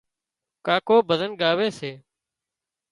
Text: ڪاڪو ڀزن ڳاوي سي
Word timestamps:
ڪاڪو 0.65 0.95
ڀزن 1.09 1.31
ڳاوي 1.41 1.69
سي 1.79 1.91